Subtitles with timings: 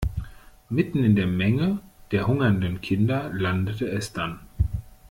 [0.71, 1.77] Mitten in der Menge
[2.09, 4.39] der hungernden Kinder landete es dann.